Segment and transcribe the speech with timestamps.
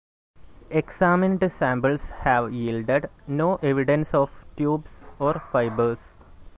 [0.71, 6.15] Examined samples have yielded no evidence of tubes or fibres.